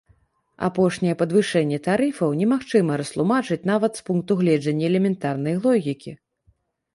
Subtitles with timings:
[0.67, 6.11] Апошняе падвышэнне тарыфаў немагчыма растлумачыць нават з пункту гледжання элементарнай логікі.